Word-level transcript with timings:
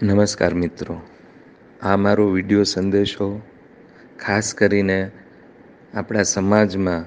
નમસ્કાર 0.00 0.54
મિત્રો. 0.54 1.00
આ 1.82 1.96
મારો 1.96 2.26
વીડિયો 2.26 2.62
સંદેશો 2.62 3.40
ખાસ 4.18 4.54
કરીને 4.54 5.10
આપણા 5.94 6.22
સમાજમાં 6.22 7.04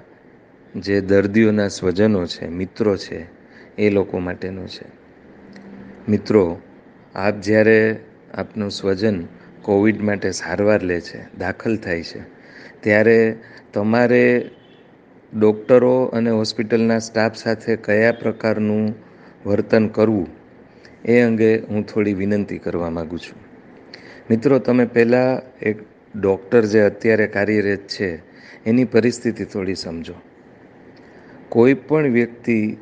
જે 0.80 1.02
દર્દીઓના 1.02 1.68
સ્વજનો 1.68 2.26
છે, 2.26 2.48
મિત્રો 2.48 2.98
છે, 2.98 3.26
એ 3.78 3.90
લોકો 3.90 4.20
માટેનો 4.20 4.66
છે. 4.66 4.86
મિત્રો, 6.10 6.62
આપ 7.16 7.42
જ્યારે 7.42 8.00
આપનું 8.34 8.72
સ્વજન 8.72 9.28
કોવિડ 9.62 10.02
માટે 10.02 10.32
સારવાર 10.32 10.84
લે 10.84 11.02
છે, 11.02 11.38
દાખલ 11.38 11.78
થાય 11.78 12.04
છે, 12.04 12.20
ત્યારે 12.82 13.38
તમારે 13.74 14.52
ડૉક્ટરો 15.40 16.04
અને 16.04 16.30
હોસ્પિટલના 16.30 17.00
સ્ટાફ 17.00 17.36
સાથે 17.36 17.76
કયા 17.76 18.12
પ્રકારનું 18.12 18.96
વર્તન 19.46 19.88
કરવું? 19.88 20.45
એ 21.06 21.22
અંગે 21.22 21.58
હું 21.58 21.86
થોડી 21.86 22.14
વિનંતી 22.14 22.58
કરવા 22.58 22.90
માગું 22.90 23.20
છું. 23.20 23.40
મિત્રો, 24.30 24.60
તમે 24.60 24.86
પહેલાં 24.86 25.60
એક 25.60 25.78
ડૉક્ટર 26.20 26.66
જે 26.66 26.80
અત્યારે 26.80 27.28
કાર્યરત 27.28 27.80
છે, 27.80 28.18
એની 28.66 28.86
પરિસ્થિતિ 28.86 29.46
થોડી 29.46 29.76
સમજો. 29.76 30.14
કોઈ 31.50 31.74
પણ 31.74 32.08
વ્યક્તિ 32.08 32.78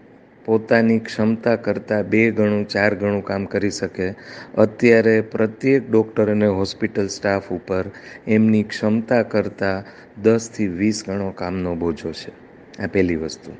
પોતાની 0.45 0.99
ક્ષમતા 0.99 1.55
કરતાં 1.55 2.03
બે 2.03 2.31
ગણું, 2.31 2.67
ચાર 2.67 2.95
ગણું 2.95 3.25
કામ 3.25 3.45
કરી 3.45 3.69
શકે. 3.69 4.15
અત્યારે 4.57 5.21
પ્રત્યેક 5.21 5.91
ડૉક્ટર 5.91 6.31
અને 6.31 6.47
હોસ્પિટલ 6.47 7.07
સ્ટાફ 7.07 7.51
ઉપર 7.51 7.85
એમની 8.27 8.63
ક્ષમતા 8.63 9.23
કરતાં 9.23 9.83
દસથી 10.21 10.67
વીસ 10.67 11.03
ગણો 11.07 11.29
કામનો 11.29 11.75
બોજો 11.75 12.11
છે. 12.11 12.31
આ 12.83 12.87
પહેલી 12.87 13.15
વસ્તુ. 13.15 13.51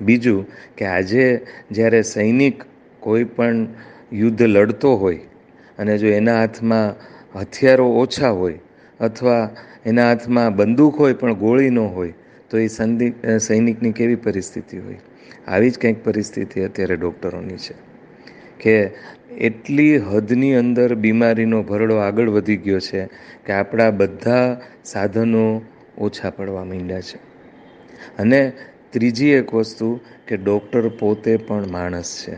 બીજું 0.00 0.46
કે 0.76 0.84
આજે 0.84 1.46
જ્યારે 1.70 2.02
સૈનિક 2.02 2.62
કોઈ 3.00 3.24
પણ 3.24 3.66
યુદ્ધ 4.12 4.42
લડતો 4.42 4.96
હોય 4.96 5.20
અને 5.78 5.98
જો 5.98 6.08
એના 6.08 6.38
હાથમાં 6.38 6.94
હથિયારો 7.36 7.86
ઓછા 7.96 8.30
હોય 8.30 8.58
અથવા 9.00 9.42
એના 9.86 10.08
હાથમાં 10.08 10.56
બંદૂક 10.56 10.94
હોય 10.96 11.14
પણ 11.14 11.34
ગોળી 11.34 11.70
ન 11.70 11.78
હોય, 11.78 12.12
તો 12.50 12.58
એ 12.58 12.68
સૈનિકની 13.38 13.92
કેવી 13.92 14.16
પરિસ્થિતિ 14.16 14.78
હોય? 14.78 14.98
આવી 15.48 15.70
જ 15.70 15.78
કંઈક 15.78 16.04
પરિસ્થિતિ 16.04 16.60
અત્યારે 16.60 16.96
ડૉક્ટરોની 16.96 17.56
છે 17.56 17.74
કે 18.60 18.74
એટલી 19.40 19.98
હદની 19.98 20.54
અંદર 20.54 20.94
બીમારીનો 20.94 21.62
ભરડો 21.62 21.96
આગળ 21.96 22.28
વધી 22.28 22.56
ગયો 22.56 22.80
છે 22.80 23.02
કે 23.46 23.52
આપણા 23.52 23.90
બધા 23.90 24.46
સાધનો 24.84 25.62
ઓછા 25.98 26.30
પડવા 26.30 26.64
માંડ્યા 26.64 27.00
છે. 27.00 27.18
અને 28.18 28.52
ત્રીજી 28.90 29.30
એક 29.30 29.54
વસ્તુ 29.54 30.00
કે 30.26 30.36
ડૉક્ટર 30.36 30.88
પોતે 30.88 31.36
પણ 31.36 31.70
માણસ 31.70 32.10
છે. 32.24 32.36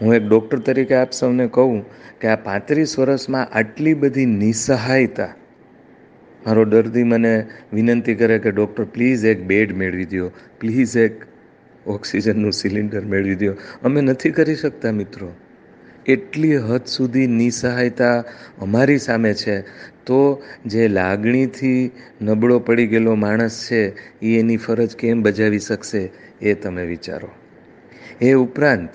હું 0.00 0.14
એક 0.14 0.22
ડૉક્ટર 0.22 0.58
તરીકે 0.58 0.94
આપ 0.94 1.12
સૌને 1.12 1.46
કહું 1.46 1.84
કે 2.20 2.28
આ 2.28 2.36
પાંત્રીસ 2.36 2.98
વર્ષમાં 2.98 3.48
આટલી 3.52 3.94
બધી 3.94 4.26
નિસહાયતા. 4.26 5.34
મારો 6.46 6.64
દર્દી 6.64 7.02
મને 7.02 7.46
વિનંતી 7.72 8.14
કરે 8.14 8.38
કે 8.38 8.50
ડૉક્ટર 8.50 8.84
પ્લીઝ 8.84 9.24
એક 9.24 9.42
બેડ 9.42 9.76
મેળવી 9.76 10.04
દો 10.04 10.30
પ્લીઝ 10.60 10.96
એક 10.96 11.22
ઓક્સિજનનું 11.86 12.52
સિલિન્ડર 12.52 13.00
મેળવી 13.00 13.34
દો 13.34 13.52
અમે 13.82 14.00
નથી 14.00 14.30
કરી 14.30 14.54
શકતા 14.54 14.92
મિત્રો. 14.92 15.32
એટલી 16.06 16.56
હદ 16.56 16.84
સુધી 16.86 17.26
નિસહાયતા 17.26 18.24
અમારી 18.58 18.98
સામે 18.98 19.34
છે. 19.34 19.64
તો 20.06 20.42
જે 20.66 20.88
લાગણીથી 20.88 21.90
નબળો 22.22 22.58
પડી 22.58 22.86
ગયેલો 22.86 23.14
માણસ 23.14 23.68
છે 23.70 23.82
એ 24.22 24.38
એની 24.38 24.56
ફરજ 24.56 24.96
કેમ 24.96 25.22
બજાવી 25.22 25.58
શકશે 25.58 26.10
એ 26.42 26.54
તમે 26.54 26.84
વિચારો. 26.84 27.28
એ 28.20 28.32
ઉપરાંત 28.32 28.88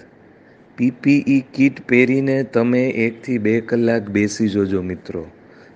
પીપીઈ 0.78 1.44
કીટ 1.54 1.88
પહેરીને 1.90 2.44
તમે 2.44 2.88
એકથી 2.88 3.38
બે 3.38 3.62
કલાક 3.62 4.10
બેસી 4.10 4.50
જોજો 4.50 4.82
મિત્રો. 4.82 5.28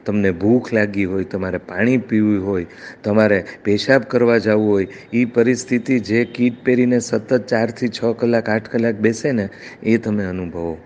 તમને 0.06 0.32
ભૂખ 0.32 0.74
લાગી 0.74 1.06
હોય, 1.06 1.24
તમારે 1.24 1.58
પાણી 1.58 1.98
પીવું 1.98 2.48
હોય, 2.48 2.66
તમારે 3.04 3.46
પેશાબ 3.64 4.02
કરવા 4.02 4.38
જવું 4.38 4.70
હોય 4.70 4.88
એ 5.14 5.26
પરિસ્થિતિ 5.26 6.00
જે 6.00 6.26
કીટ 6.26 6.66
પહેરીને 6.66 7.00
સતત 7.00 7.48
ચારથી 7.48 7.88
છ 7.88 8.04
કલાક, 8.20 8.50
આઠ 8.50 8.70
કલાક 8.70 8.96
બેસે 8.96 9.32
ને, 9.32 9.50
એ 9.84 9.98
તમે 9.98 10.26
અનુભવો. 10.26 10.78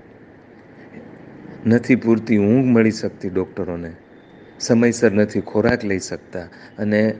નથી 1.65 1.95
પૂરતી 1.95 2.37
ઊંઘ 2.37 2.65
મળી 2.65 2.91
શકતી 2.91 3.29
ડૉક્ટરોને. 3.29 3.91
સમયસર 4.59 5.11
નથી 5.11 5.41
ખોરાક 5.41 5.85
લઈ 5.85 5.99
શકતા. 5.99 6.47
અને 6.77 7.13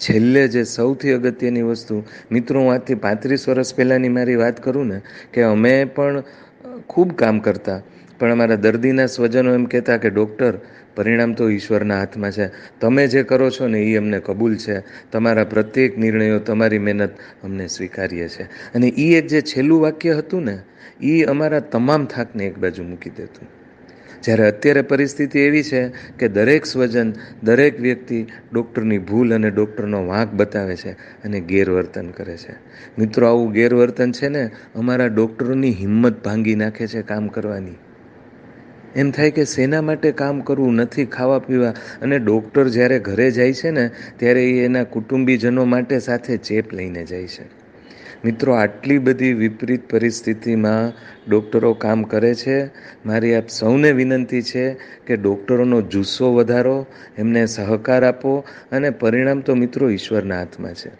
છેલ્લે 0.00 0.48
જે 0.48 0.64
સૌથી 0.64 1.10
અગત્યની 1.10 1.62
વસ્તુ, 1.62 2.04
મિત્રો, 2.32 2.60
હું 2.60 2.72
આજથી 2.72 2.94
પાંત્રીસ 2.94 3.48
વર્ષ 3.48 3.74
પહેલાંની 3.74 4.08
મારી 4.08 4.36
વાત 4.36 4.62
કરું 4.62 4.86
ને, 4.86 5.00
કે 5.32 5.42
અમે 5.42 5.84
પણ 5.84 6.22
ખૂબ 6.88 7.12
કામ 7.12 7.38
કરતા. 7.38 7.82
પણ 8.18 8.32
અમારા 8.32 8.54
દર્દીના 8.54 9.06
સ્વજનો 9.06 9.54
એમ 9.54 9.64
કહેતા 9.64 9.96
કે, 9.96 10.10
ડૉક્ટર, 10.10 10.54
પરિણામ 10.96 11.32
તો 11.32 11.48
ઈશ્વરના 11.48 11.98
હાથમાં 11.98 12.32
છે. 12.32 12.50
તમે 12.80 13.06
જે 13.06 13.22
કરો 13.22 13.50
છો 13.50 13.68
ને 13.68 13.80
એ 13.80 13.96
અમને 13.96 14.20
કબૂલ 14.20 14.56
છે. 14.56 14.80
તમારા 15.12 15.44
પ્રત્યેક 15.44 15.98
નિર્ણયો, 15.98 16.38
તમારી 16.38 16.78
મહેનત 16.78 17.10
અમને 17.44 17.66
સ્વીકાર્ય 17.66 18.28
છે. 18.28 18.42
અને 18.42 18.88
એ 18.88 19.18
એક 19.18 19.26
જે 19.26 19.40
છેલ્લું 19.40 19.80
વાક્ય 19.80 20.12
હતું 20.12 20.44
ને 20.44 20.58
એ 21.02 21.22
અમારા 21.22 21.60
તમામ 21.60 22.04
થાકને 22.04 22.44
એક 22.46 22.58
બાજુ 22.58 22.82
મૂકી 22.82 23.10
દેતું. 23.10 23.59
જ્યારે 24.22 24.46
અત્યારે 24.46 24.82
પરિસ્થિતિ 24.82 25.38
એવી 25.38 25.62
છે 25.62 25.88
કે 26.18 26.28
દરેક 26.28 26.66
સ્વજન, 26.66 27.12
દરેક 27.42 27.80
વ્યક્તિ 27.80 28.26
ડૉક્ટરની 28.52 28.98
ભૂલ 28.98 29.34
અને 29.34 29.50
ડૉક્ટરનો 29.50 30.06
વાંક 30.06 30.32
બતાવે 30.32 30.76
છે 30.76 30.90
અને 31.24 31.40
ગેરવર્તન 31.40 32.08
કરે 32.08 32.36
છે. 32.36 32.52
મિત્રો, 32.98 33.26
આવું 33.26 33.52
ગેરવર્તન 33.52 34.12
છે 34.12 34.28
ને, 34.28 34.50
અમારા 34.74 35.06
ડૉક્ટરોની 35.06 35.70
હિંમત 35.72 36.24
ભાંગી 36.24 36.54
નાખે 36.54 36.86
છે 36.86 37.02
કામ 37.02 37.28
કરવાની. 37.28 37.74
એમ 38.96 39.10
થાય 39.10 39.30
કે 39.30 39.44
શેના 39.44 39.82
માટે 39.82 40.12
કામ 40.12 40.40
કરવું 40.40 40.74
નથી, 40.74 41.04
ખાવા 41.04 41.38
પીવા. 41.38 41.74
અને 42.02 42.18
ડૉક્ટર 42.18 42.68
જ્યારે 42.68 42.98
ઘરે 42.98 43.30
જાય 43.30 43.52
છે 43.52 43.70
ને, 43.70 43.90
ત્યારે 44.16 44.50
એ 44.50 44.64
એના 44.64 44.84
કુટુંબીજનો 44.84 45.64
માટે 45.64 45.98
સાથે 45.98 46.36
ચેપ 46.36 46.72
લઈને 46.72 47.04
જાય 47.04 47.26
છે. 47.26 47.59
મિત્રો, 48.24 48.52
આટલી 48.52 48.98
બધી 48.98 49.32
વિપરીત 49.32 49.90
પરિસ્થિતિમાં 49.90 50.92
ડૉક્ટરો 51.30 51.74
કામ 51.74 52.02
કરે 52.02 52.34
છે. 52.34 52.66
મારી 53.06 53.34
આપ 53.34 53.48
સૌને 53.48 53.92
વિનંતી 53.92 54.42
છે 54.42 54.72
કે 55.06 55.16
ડૉક્ટરોનો 55.16 55.82
જુસ્સો 55.82 56.34
વધારો, 56.34 56.86
એમને 57.18 57.46
સહકાર 57.46 58.04
આપો 58.04 58.44
અને 58.72 58.90
પરિણામ 58.90 59.40
તો 59.40 59.54
મિત્રો 59.54 59.90
ઈશ્વરના 59.90 60.38
હાથમાં 60.38 60.74
છે. 60.74 60.90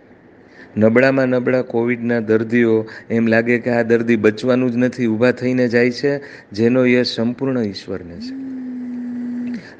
નબળામાં 0.77 1.27
નબળા 1.27 1.63
કોવિડના 1.63 2.21
દર્દીઓ, 2.21 2.87
એમ 3.11 3.27
લાગે 3.27 3.59
કે 3.59 3.71
આ 3.71 3.83
દર્દી 3.83 4.17
બચવાનું 4.17 4.71
જ 4.73 4.77
નથી, 4.77 5.07
ઊભા 5.07 5.31
થઈને 5.33 5.69
જાય 5.69 5.91
છે, 5.91 6.21
જેનો 6.53 6.87
યશ 6.87 7.17
સંપૂર્ણ 7.17 7.59
ઈશ્વરને 7.59 8.15
છે. 8.15 8.51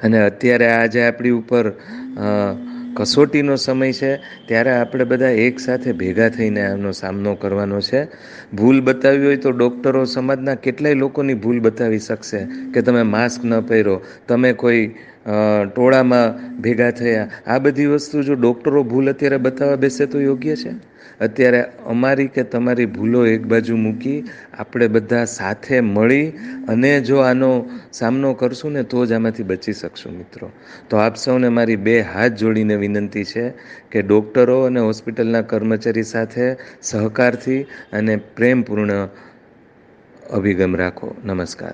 અને 0.03 0.25
અત્યારે 0.25 0.67
આજે 0.67 1.01
આપણી 1.01 1.29
ઉપર 1.29 1.71
કસોટીનો 2.93 3.55
સમય 3.55 3.91
છે, 3.91 4.17
ત્યારે 4.47 4.71
આપણે 4.71 5.03
બધા 5.03 5.29
એકસાથે 5.29 5.91
ભેગા 5.91 6.29
થઈને 6.29 6.61
આનો 6.61 6.91
સામનો 6.91 7.35
કરવાનો 7.35 7.81
છે. 7.81 8.07
ભૂલ 8.55 8.81
બતાવી 8.81 9.25
હોય 9.25 9.37
તો 9.37 9.51
ડૉક્ટરો 9.51 10.05
સમાજના 10.05 10.55
કેટલાય 10.55 10.93
લોકોની 10.93 11.33
ભૂલ 11.33 11.59
બતાવી 11.59 11.99
શકશે 11.99 12.47
કે 12.73 12.81
તમે 12.81 13.03
માસ્ક 13.03 13.45
ન 13.45 13.61
પહેરો. 13.61 14.01
તમે 14.27 14.53
કોઈ 14.53 14.95
ટોળામાં 15.75 16.55
ભેગા 16.61 16.91
થયા. 16.91 17.29
આ 17.47 17.59
બધી 17.59 17.85
વસ્તુ 17.85 18.23
જો 18.23 18.33
ડૉક્ટરો 18.33 18.83
ભૂલ 18.83 19.09
અત્યારે 19.09 19.37
બતાવવા 19.37 19.75
બેસે 19.75 20.05
તો 20.05 20.21
યોગ્ય 20.21 20.55
છે? 20.55 20.91
અત્યારે 21.19 21.63
અમારી 21.85 22.27
કે 22.27 22.43
તમારી 22.43 22.85
ભૂલો 22.85 23.25
એક 23.25 23.45
બાજુ 23.45 23.77
મૂકી 23.77 24.23
આપણે 24.53 24.87
બધા 24.87 25.25
સાથે 25.25 25.79
મળી 25.79 26.27
અને 26.67 27.01
જો 27.01 27.17
આનો 27.17 27.69
સામનો 27.93 28.33
કરશું 28.33 28.71
ને 28.71 28.83
તો 28.83 29.05
જ 29.05 29.11
આમાંથી 29.11 29.43
બચી 29.43 29.73
શકશું 29.73 30.17
મિત્રો. 30.17 30.51
તો 30.89 30.97
આપ 30.97 31.15
સૌને 31.15 31.49
મારી 31.49 31.75
બે 31.75 32.01
હાથ 32.01 32.31
જોડીને 32.31 32.75
વિનંતી 32.75 33.23
છે 33.23 33.53
કે 33.91 34.01
ડૉક્ટરો 34.01 34.61
અને 34.61 34.79
હોસ્પિટલના 34.79 35.41
કર્મચારી 35.41 36.03
સાથે 36.03 36.55
સહકારથી 36.81 37.61
અને 37.93 38.15
પ્રેમપૂર્ણ 38.15 39.09
અભિગમ 40.29 40.75
રાખો. 40.75 41.15
નમસ્કાર. 41.25 41.73